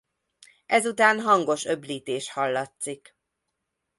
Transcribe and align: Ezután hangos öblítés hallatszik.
Ezután 0.65 1.19
hangos 1.19 1.65
öblítés 1.65 2.31
hallatszik. 2.31 3.15